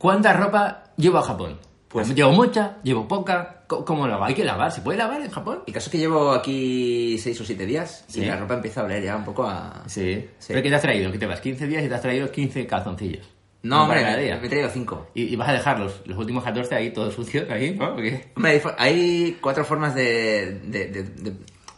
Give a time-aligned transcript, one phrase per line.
[0.00, 1.58] ¿Cuánta ropa llevo a Japón?
[1.88, 2.78] Pues- ¿Llevo mucha?
[2.82, 3.64] ¿Llevo poca?
[3.66, 4.24] ¿Cómo, hago?
[4.24, 4.72] ¿Hay que lavar?
[4.72, 5.62] ¿Se puede lavar en Japón?
[5.66, 8.22] El caso es que llevo aquí 6 o 7 días Sí.
[8.22, 9.82] y la ropa empieza a oler ya un poco a...
[9.88, 10.26] Sí.
[10.38, 10.46] Sí.
[10.54, 11.12] ¿Pero qué te has traído?
[11.12, 11.40] ¿Qué te vas?
[11.42, 13.28] 15 días y te has traído 15 calzoncillos.
[13.62, 14.38] No, hombre, cada día.
[14.40, 15.08] me he traído 5.
[15.14, 17.90] Y, y vas a dejarlos, los últimos 14 ahí todos sucios, ahí, ¿no?
[17.90, 18.32] Hombre,
[18.78, 21.32] hay, cuatro formas de, de- de- de-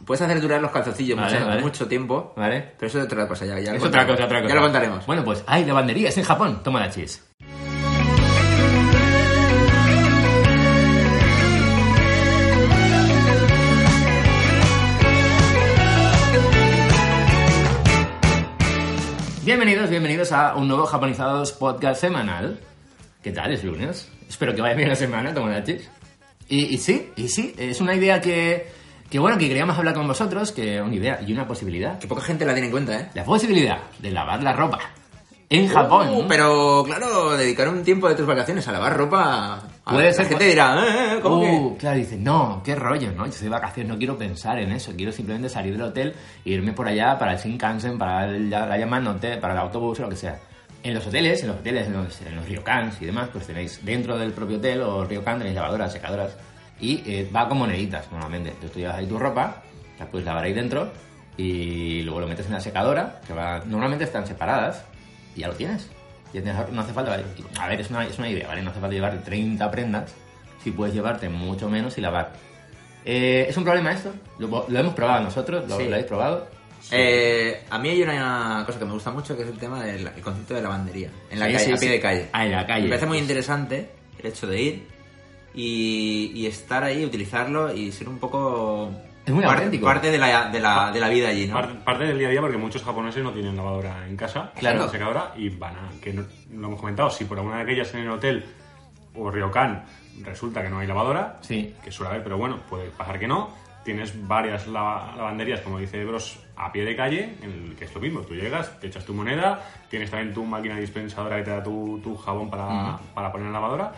[0.05, 1.61] Puedes hacer durar los calzoncillos Vale, mucho, vale.
[1.61, 2.71] mucho tiempo, ¿Vale?
[2.77, 4.49] pero eso es otra cosa, ya, ya Es otra cosa, otra cosa.
[4.49, 5.05] Ya lo contaremos.
[5.05, 6.61] Bueno, pues hay lavanderías en Japón.
[6.63, 7.23] Toma la chis.
[19.63, 22.59] Bienvenidos, bienvenidos a un nuevo Japonizados podcast semanal.
[23.21, 23.53] ¿Qué tal?
[23.53, 24.11] Es lunes.
[24.27, 25.89] Espero que vaya bien la semana, toma la chis.
[26.49, 28.67] Y, y sí, y sí, es una idea que,
[29.09, 31.97] que, bueno, que queríamos hablar con vosotros, que una idea y una posibilidad.
[31.97, 33.09] Que poca gente la tiene en cuenta, ¿eh?
[33.13, 34.79] La posibilidad de lavar la ropa
[35.49, 36.09] en Japón.
[36.09, 39.63] Uh, pero claro, dedicar un tiempo de tus vacaciones a lavar ropa...
[39.85, 41.15] Puede ser- gente dirá, ¿eh?
[41.17, 43.25] eh, ¿Cómo Uh, claro, dice, no, qué rollo, ¿no?
[43.25, 46.13] Yo estoy de vacaciones, no quiero pensar en eso, quiero simplemente salir del hotel
[46.45, 50.03] e irme por allá para el Shinkansen, para el, la Yamanote, para el autobús o
[50.03, 50.39] lo que sea.
[50.83, 53.79] En los hoteles, en los hoteles, en los, en los ryokans y demás, pues tenéis
[53.85, 56.35] dentro del propio hotel o ryokan tenéis lavadoras, secadoras
[56.79, 58.49] y eh, va con moneditas normalmente.
[58.49, 59.63] Entonces tú llevas ahí tu ropa,
[59.99, 60.91] la puedes lavar ahí dentro
[61.37, 64.83] y luego lo metes en la secadora, que va, normalmente están separadas
[65.35, 65.89] y ya lo tienes.
[66.33, 67.13] No hace falta,
[67.59, 68.61] a ver, es una, es una idea, ¿vale?
[68.63, 70.11] No hace falta llevar 30 prendas,
[70.63, 72.31] si puedes llevarte mucho menos y lavar.
[73.05, 74.13] Eh, ¿Es un problema esto?
[74.39, 75.83] Lo, lo hemos probado nosotros, lo, Sí.
[75.85, 76.47] lo habéis probado.
[76.91, 80.05] Eh, a mí hay una cosa que me gusta mucho que es el tema del
[80.07, 81.09] el concepto de lavandería.
[81.29, 82.29] En la Sí, calle, a pie de calle.
[82.33, 82.83] Ah, en la calle.
[82.83, 83.89] Me parece muy Pues- interesante
[84.19, 84.87] el hecho de ir
[85.53, 88.91] y, y estar ahí, utilizarlo y ser un poco...
[89.25, 89.85] Es muy parte, auténtico.
[89.85, 91.53] parte de la, de, la, de la vida allí, ¿no?
[91.53, 94.79] Par- Parte del día a día porque muchos japoneses no tienen lavadora en casa, Claro.
[94.79, 97.93] la secadora, y van a, que no- lo hemos comentado, si por alguna de aquellas
[97.93, 98.43] en el hotel
[99.15, 99.85] o ryokan
[100.23, 101.73] resulta que no hay lavadora, Sí.
[101.83, 103.49] que suele haber, pero bueno, puede pasar que no,
[103.85, 107.93] tienes varias lava- lavanderías, como dice Bros, a pie de calle, en el que es
[107.95, 111.51] lo mismo, tú llegas, te echas tu moneda, tienes también tu máquina dispensadora que te
[111.51, 113.93] da tu, tu jabón para, para poner en la lavadora,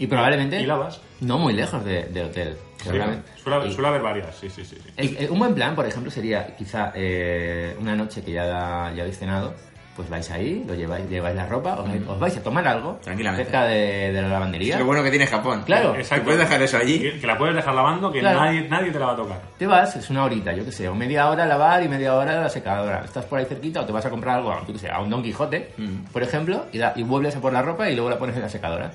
[0.00, 1.00] Y probablemente y lavas.
[1.20, 2.56] no muy lejos de- hotel.
[2.78, 4.76] Sí, suele, haber- suele haber varias, sí, sí, sí.
[4.82, 4.90] sí.
[4.96, 9.02] El- el- un buen plan, por ejemplo, sería quizá eh, una noche que ya, ya
[9.02, 9.54] habéis cenado,
[9.94, 13.44] pues vais ahí, lo lleváis, lleváis la ropa, os, os vais a tomar algo Tranquilamente.
[13.44, 14.74] cerca de, de la lavandería.
[14.74, 15.62] Es lo bueno que tiene Japón.
[15.66, 15.92] Claro.
[15.92, 16.98] Que puedes dejar eso allí.
[17.00, 18.40] Que, que la puedes dejar lavando, que Claro.
[18.40, 19.40] nadie, nadie te la va a tocar.
[19.58, 22.14] Te vas, es una horita, yo qué sé, o media hora a lavar y media
[22.14, 23.02] hora a la secadora.
[23.04, 25.10] Estás por ahí cerquita o te vas a comprar algo, yo qué sé, a un
[25.10, 25.74] Don Quijote,
[26.14, 28.42] por ejemplo, y, da- y vuelves a por la ropa y luego la pones en
[28.42, 28.92] la secadora.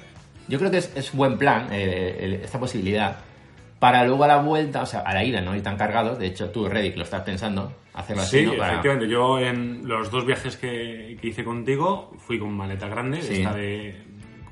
[0.47, 3.17] Yo creo que es, es buen plan eh, el- esta posibilidad
[3.79, 6.17] para luego a la vuelta, o sea, a la ida no ir tan cargados.
[6.17, 8.55] De hecho, tú, Reddick, lo estás pensando, hacerlo así, Sí, ¿no?
[8.57, 9.07] Para- efectivamente.
[9.09, 13.35] Yo en los dos viajes que, que hice contigo fui con maleta grande, Sí.
[13.37, 13.95] esta de...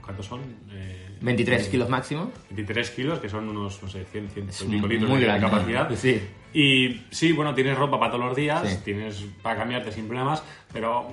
[0.02, 0.42] ¿Cuántos son?
[0.72, 2.30] Eh, 23 kilos máximo.
[2.50, 5.26] 23 kilos, que son unos, no sé, 100, 100 Es y pico litros muy de
[5.28, 5.46] grande.
[5.50, 5.90] capacidad.
[5.96, 6.22] Sí.
[6.54, 8.78] Y sí, bueno, tienes ropa para todos los días, Sí.
[8.84, 11.12] tienes para cambiarte sin problemas, pero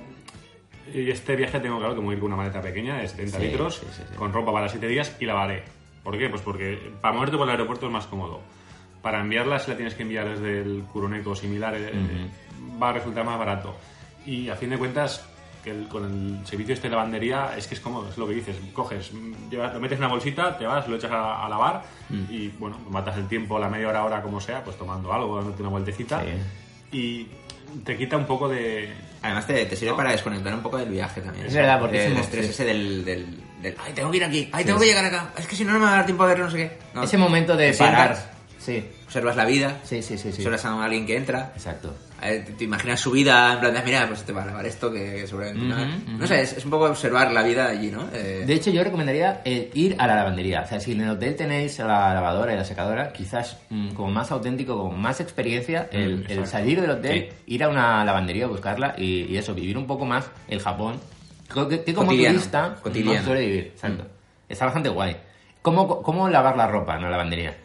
[0.93, 3.37] y este viaje tengo claro que voy a ir con una maleta pequeña de 70
[3.37, 4.15] Sí, litros, sí, sí, sí.
[4.15, 5.63] con ropa para 7 días y lavaré.
[6.03, 6.29] ¿Por qué?
[6.29, 8.41] Pues porque para moverte por el aeropuerto es más cómodo.
[9.01, 11.91] Para enviarla, si la tienes que enviar desde el Kuroneko o similar, eh,
[12.81, 13.75] va a resultar más barato.
[14.25, 15.27] Y a fin de cuentas,
[15.63, 16.05] que el- con
[16.39, 18.57] el servicio este de lavandería es que es cómodo, es lo que dices.
[18.73, 21.83] Coges, mm, llevas- lo metes en una bolsita, te vas, lo echas a, a lavar
[22.29, 25.61] y bueno, matas el tiempo, la media hora, hora como sea, pues tomando algo, dándote
[25.61, 26.23] una vueltecita.
[26.91, 27.27] Y
[27.85, 28.91] te quita un poco de...
[29.21, 31.45] Además te, te sirve para desconectar un poco del viaje también.
[31.45, 33.25] Es verdad, porque el estrés ese del, del,
[33.61, 35.31] del, Ay, tengo que ir aquí, ay, tengo que llegar acá.
[35.37, 36.77] Es que si no, no me va a dar tiempo a ver no sé qué.
[36.93, 37.03] No.
[37.03, 38.31] Ese momento de sientas, parar.
[38.57, 40.31] Sí, Observas la vida, sí, sí, sí.
[40.31, 40.37] sí.
[40.37, 41.51] observas a alguien que entra.
[41.55, 41.93] Exacto.
[42.23, 44.65] Eh, Te, te imaginas su vida en plan de, mira, pues te va a lavar
[44.65, 45.59] esto que seguramente...
[45.65, 45.75] no".
[45.75, 46.17] Ujú, ujú.
[46.19, 48.07] No sé, es, es un poco observar la vida allí, ¿no?
[48.13, 50.61] Eh, De hecho, yo recomendaría eh, ir a la lavandería.
[50.61, 54.11] O sea, si en el hotel tenéis la lavadora y la secadora, quizás mm, como
[54.11, 56.45] más auténtico, con más experiencia, el, el exacto.
[56.47, 60.29] salir del hotel, ir a una lavandería, buscarla y, y eso, vivir un poco más
[60.47, 60.99] el Japón.
[61.53, 63.19] Que, que como Cotidiano, turista cotidiano.
[63.19, 63.63] no suele vivir.
[63.75, 64.07] Exacto.
[64.47, 65.17] Está bastante guay.
[65.61, 67.55] ¿Cómo, ¿Cómo lavar la ropa en la lavandería?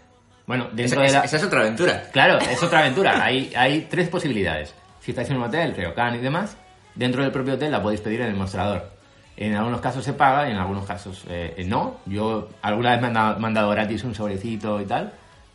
[0.46, 1.24] Bueno, dentro esa, de la...
[1.24, 2.02] esa es otra aventura.
[2.12, 3.22] Claro, es otra aventura.
[3.24, 4.74] Hay, hay tres posibilidades.
[5.00, 6.56] Si estáis en un hotel, ryokan y demás,
[6.94, 8.90] dentro del propio hotel la podéis pedir en el mostrador.
[9.36, 11.98] En algunos casos se paga y en algunos casos eh, no.
[12.06, 15.12] Yo alguna vez me han, dado, me han dado gratis un sobrecito y tal,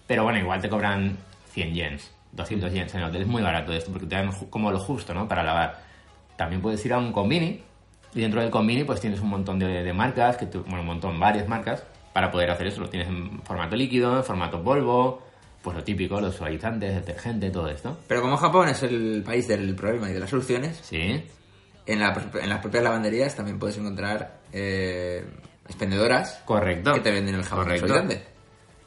[0.07, 1.17] pero bueno, igual te cobran
[1.51, 3.21] 100 yens, 200 yens en el hotel.
[3.23, 5.27] Es muy barato esto porque te dan como lo justo, ¿no?
[5.27, 5.79] Para lavar.
[6.37, 7.61] También puedes ir a un combini
[8.13, 10.87] y dentro del combini pues tienes un montón de, de marcas, que tú- bueno, un
[10.87, 12.81] montón, varias marcas, para poder hacer eso.
[12.81, 15.21] Lo tienes en formato líquido, en formato polvo,
[15.61, 17.97] pues lo típico, los suavizantes, detergente, todo esto.
[18.07, 21.23] Pero como Japón es el país del problema y de las soluciones, Sí,
[21.85, 25.23] en, la- en las propias lavanderías también puedes encontrar eh,
[25.67, 26.93] expendedoras correcto.
[26.93, 27.87] que te venden el jabón Correcto.
[27.87, 28.23] suavizante.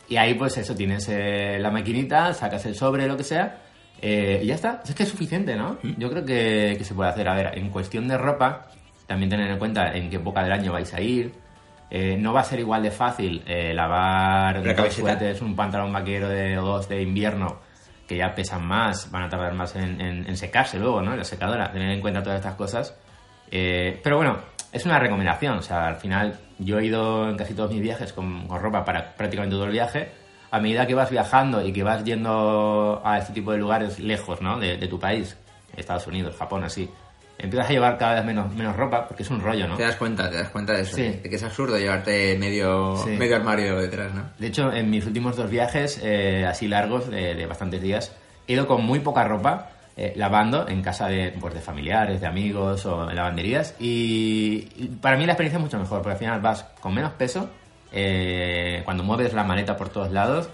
[0.09, 3.63] Y ahí, pues eso, tienes eh, la maquinita, sacas el sobre, lo que sea,
[4.03, 4.83] eh, y ya está.
[4.85, 5.79] Es que es suficiente, ¿no?
[5.97, 7.27] Yo creo que, que se puede hacer.
[7.27, 8.67] A ver, en cuestión de ropa,
[9.07, 11.33] también tener en cuenta en qué época del año vais a ir.
[11.91, 15.93] Eh, no va a ser igual de fácil eh, lavar La dos suéteres, un pantalón
[15.93, 17.61] vaquero de, dos de invierno,
[18.09, 21.13] que ya pesan más, van a tardar más en, en- en secarse luego, ¿no?
[21.13, 21.71] En la secadora.
[21.73, 22.97] Tener en cuenta todas estas cosas.
[23.51, 24.39] Eh, pero bueno,
[24.73, 25.59] es una recomendación.
[25.59, 28.85] O sea, al final yo he ido en casi todos mis viajes con, con ropa
[28.85, 30.09] para prácticamente todo el viaje.
[30.51, 34.41] A medida que vas viajando y que vas yendo a este tipo de lugares lejos,
[34.41, 34.59] ¿no?
[34.59, 35.37] De, de tu país,
[35.77, 36.89] Estados Unidos, Japón, así,
[37.39, 39.77] empiezas a llevar cada vez menos, menos ropa porque es un rollo, ¿no?
[39.77, 41.03] Te das cuenta, te das cuenta de eso, Sí.
[41.23, 43.11] de que es absurdo llevarte medio, Sí.
[43.11, 44.23] medio armario detrás, ¿no?
[44.39, 48.13] De hecho, en mis últimos dos viajes, eh, así largos, de, de bastantes días,
[48.47, 52.27] he ido con muy poca ropa, eh, lavando en casa de, pues, de familiares, de
[52.27, 53.75] amigos o en lavanderías.
[53.79, 57.13] Y, y para mí la experiencia es mucho mejor, porque al final vas con menos
[57.13, 57.49] peso,
[57.93, 60.49] eh, cuando mueves la maleta por todos lados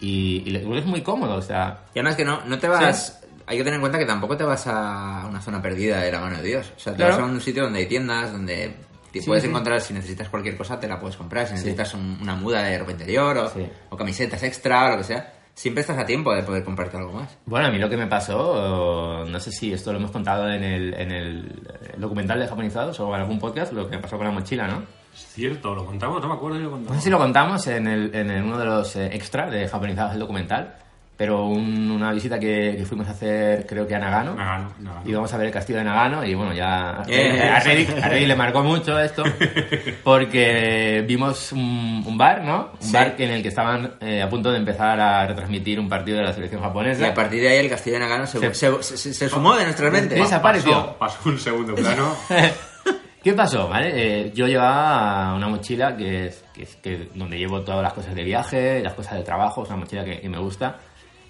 [0.00, 1.34] y, y es muy cómodo.
[1.36, 3.20] O sea, Y además que no, no te vas...
[3.46, 6.20] Hay que tener en cuenta que tampoco te vas a una zona perdida de la
[6.20, 6.72] mano de Dios.
[6.76, 7.12] O sea, te Claro.
[7.12, 8.74] vas a un sitio donde hay tiendas, donde
[9.12, 9.50] te Sí, puedes sí.
[9.50, 11.46] encontrar, si necesitas cualquier cosa, te la puedes comprar.
[11.46, 13.66] Si necesitas un- una muda de ropa interior o, Sí.
[13.90, 17.12] o camisetas extra o lo que sea, siempre estás a tiempo de poder comprarte algo
[17.12, 17.36] más.
[17.46, 20.64] Bueno, a mí lo que me pasó, no sé si esto lo hemos contado en
[20.64, 21.68] el, en el
[21.98, 24.82] documental de Japonizados o en algún podcast, lo que me pasó con la mochila, ¿no?
[25.14, 26.96] Es cierto, lo contamos, no me acuerdo si lo No contamos.
[26.98, 30.10] sé si lo contamos en, el, en el- uno de los eh, extra de Japonizados
[30.12, 30.74] del documental,
[31.16, 34.34] pero un- una visita que, que fuimos a hacer, creo que a Nagano.
[34.34, 35.08] Nagano, Nagano.
[35.08, 38.26] Íbamos a ver el castillo de Nagano y bueno, ya Eh, a Reddy, a Reddy
[38.26, 39.22] le marcó mucho esto
[40.02, 42.70] porque vimos un, un bar, ¿no?
[42.80, 42.92] Un Sí.
[42.92, 46.24] bar en el que estaban eh, a punto de empezar a retransmitir un partido de
[46.24, 47.08] la selección Y japonesa.
[47.08, 49.92] a partir de ahí el castillo de Nagano se, Se- se- se- sumó de nuestras
[49.92, 50.12] mentes.
[50.12, 50.72] Esa- desapareció.
[50.98, 52.14] Pasó, pasó un segundo plano.
[53.22, 53.68] ¿Qué pasó?
[53.68, 53.90] ¿Vale?
[54.26, 58.14] Eh, yo llevaba una mochila que es, que es- que- donde llevo todas las cosas
[58.14, 60.76] de viaje, las cosas de trabajo, es una mochila que, que me gusta.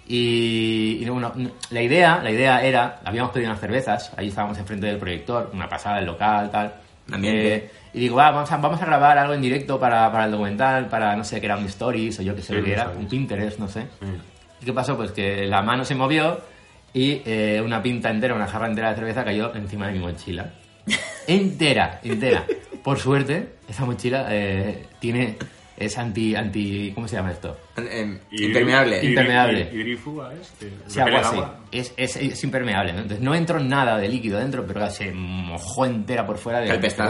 [0.07, 1.33] Y, y bueno,
[1.71, 5.67] la idea, la idea era, habíamos pedido unas cervezas, ahí estábamos enfrente del proyector, una
[5.67, 6.73] pasada, el local, tal.
[7.23, 10.31] Eh, y digo, va, vamos a, vamos a grabar algo en directo para, para el
[10.31, 12.71] documental, para no sé, que era un stories o yo que sé Sí, lo que
[12.71, 13.81] un era, un Pinterest, no sé.
[13.99, 14.07] Sí.
[14.61, 14.95] ¿Y qué pasó?
[14.97, 16.39] Pues que la mano se movió
[16.93, 20.51] y eh, una pinta entera, una jarra entera de cerveza cayó encima de mi mochila.
[21.27, 22.45] entera, entera.
[22.83, 25.37] Por suerte, esa mochila eh, tiene...
[25.77, 26.91] Es anti, anti...
[26.95, 27.57] ¿Cómo se llama esto?
[28.31, 29.03] Impermeable.
[29.03, 29.69] y- Impermeable.
[29.73, 30.49] Y, hidrífuga es.
[30.59, 31.35] Que Sí, algo así.
[31.35, 31.59] agua.
[31.71, 32.99] Es, es, es impermeable, ¿no?
[32.99, 36.79] Entonces no entró nada de líquido dentro, pero se mojó entera por fuera de El
[36.79, 37.09] pestazo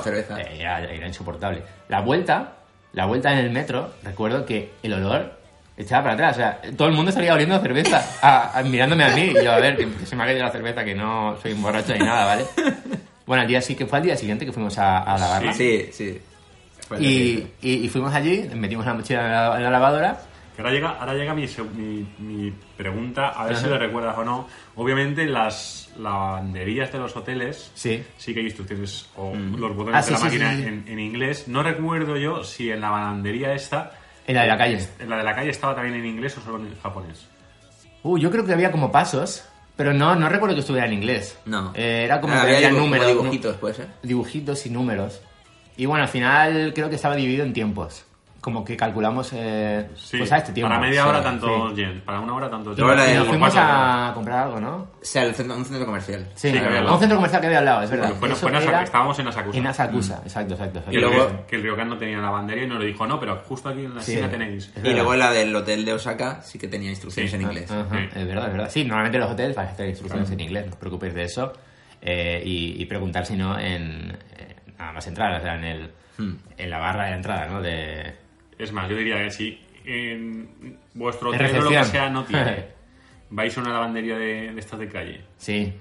[0.02, 0.40] cerveza.
[0.40, 1.62] Eh, Era, era insoportable.
[1.88, 2.54] La vuelta,
[2.94, 5.38] la vuelta en el metro, recuerdo que el olor
[5.76, 6.32] echaba para atrás.
[6.36, 9.32] O sea, todo el mundo salía oliendo a cerveza, a- a- mirándome a mí.
[9.38, 11.52] Y yo, a ver, que, que se me ha caído la cerveza, que no soy
[11.52, 12.44] un borracho ni nada, ¿vale?
[13.26, 15.52] Bueno, al día sí que fue al día siguiente que fuimos a, a lavarla.
[15.52, 16.18] Sí, sí.
[16.90, 20.20] Pues Y, y, y fuimos allí, metimos la mochila en la, en la lavadora.
[20.56, 24.24] Que ahora llega, ahora llega mi, mi, mi pregunta, a ver si le recuerdas o
[24.24, 24.48] no.
[24.74, 28.02] Obviamente, las lavanderías de los hoteles Sí.
[28.18, 30.68] sí que hay instrucciones o los botones Ah, de sí, la sí, máquina sí, sí.
[30.68, 31.46] En, en inglés.
[31.48, 33.92] No recuerdo yo si en la lavandería esta,
[34.26, 34.88] En la de la calle.
[34.98, 37.26] en la de la calle, estaba también en inglés o solo en japonés.
[38.02, 39.44] Uh, yo creo que había como pasos,
[39.76, 41.38] pero no, no recuerdo que estuviera en inglés.
[41.46, 41.72] No.
[41.76, 43.06] Eh, era como Ah, que había había como números.
[43.06, 43.86] dibujitos, puede ser.
[43.86, 45.22] nu- dibujitos y números.
[45.80, 48.04] Y bueno, al final creo que estaba dividido en tiempos.
[48.42, 50.68] Como que calculamos, eh, Sí, pues a este tiempo.
[50.70, 51.76] para media Sí, hora tantos sí.
[51.76, 54.74] yen, para una hora la Y nos fuimos a comprar algo, ¿no?
[54.76, 56.26] O sea, el centro- un centro comercial.
[56.34, 58.08] Sí, a un centro comercial que había al lado, es verdad.
[58.10, 59.58] Fue- fue- Eso fue en Asa- era estábamos en Asakusa.
[59.58, 60.78] En Asakusa, exacto, exacto.
[60.80, 60.90] exacto.
[60.92, 63.36] Y Y luego que el Ryokan no tenía lavandería y nos lo dijo, no, pero
[63.46, 64.12] justo aquí en la Sí.
[64.12, 64.70] esquina tenéis.
[64.74, 67.36] Es Y luego la del hotel de Osaka sí que tenía instrucciones Sí.
[67.36, 67.70] en inglés.
[67.70, 68.08] Ajá, Sí.
[68.20, 68.70] Es verdad, es verdad.
[68.70, 71.52] Sí, normalmente los hoteles vais a tener instrucciones en inglés, no os preocupéis de eso.
[72.02, 74.16] Eh, y, y preguntar si no en,
[74.80, 76.34] nada más entrar, o sea, en, el, Hmm.
[76.58, 77.60] en la barra de entrada, ¿no?
[77.62, 78.14] De,
[78.58, 82.66] Es más, yo diría que si en vuestro hotel o lo que sea no tiene,
[83.30, 85.72] vais a una lavandería de, de estas de calle sí,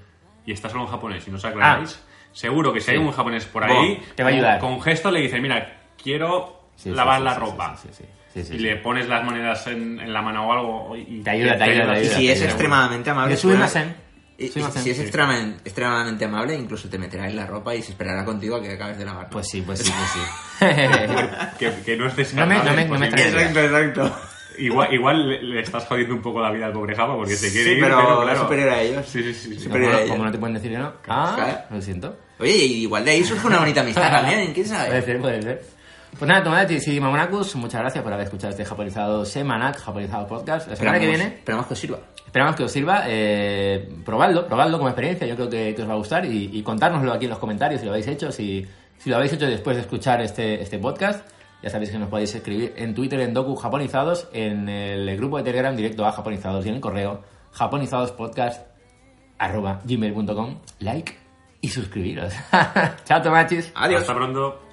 [0.46, 2.02] y está solo en japonés y no os aclaráis,
[2.32, 2.94] seguro que si Ah.
[2.94, 3.00] Sí.
[3.00, 4.60] hay un japonés por Bueno, ahí, te va a con- ayudar.
[4.60, 7.76] Con, gesto le dice, mira, quiero Sí, lavar sí, la sí, ropa.
[7.76, 8.04] sí, sí,
[8.34, 8.64] sí, sí, y sí.
[8.64, 11.94] le pones las monedas en, en la mano o algo y Te ayuda, te ayuda,
[11.96, 13.96] te Y si es extremadamente amable, Le sube puede- más en...
[14.40, 15.02] Y- y si es sí.
[15.02, 18.72] extremadamente, extremadamente amable, incluso te meterá en la ropa y se esperará contigo a que
[18.72, 19.30] acabes de lavar.
[19.30, 20.66] Pues sí, pues sí, pues sí.
[21.60, 23.42] Que, que no es No me- no me- no me extrañaría.
[23.50, 24.16] Exacto, exacto.
[24.58, 27.64] Igual, igual le, estás jodiendo un poco la vida al pobre Java porque se quiere
[27.64, 28.40] Sí, ir, pero, pero, es claro.
[28.42, 29.06] superior a ellos.
[29.08, 29.56] Sí, sí, sí.
[29.60, 29.64] sí.
[29.70, 30.94] ¿Cómo Pero no, no te pueden decir que no?
[31.08, 31.58] Ah, Claro.
[31.70, 32.18] lo siento.
[32.40, 35.02] Oye, y igual de ahí surge una bonita amistad también, ¿quién Puede sabe?
[35.02, 35.62] ser, puede ser.
[36.18, 40.68] Pues nada, Tomodachi y Mamonacus, muchas gracias por haber escuchado este japonizado semanal, japonizado podcast.
[40.68, 42.00] La semana que Esperamos- viene Esperamos que os sirva.
[42.30, 45.94] Esperamos que os sirva, eh, probadlo, probadlo como experiencia, yo creo que, que os va
[45.94, 48.68] a gustar y, y contárnoslo aquí en los comentarios si lo habéis hecho, si,
[49.00, 51.28] si lo habéis hecho después de escuchar este, este podcast.
[51.64, 55.44] Ya sabéis que nos podéis escribir en Twitter en Doku Japonizados, en el grupo de
[55.44, 58.68] Telegram directo a Japonizados y en el correo japonizadospodcast
[59.40, 61.18] arroba gmail.com, like
[61.62, 62.32] y suscribiros.
[63.06, 63.72] Chao, tomachis.
[63.74, 64.02] Adiós.
[64.02, 64.69] Hasta pronto.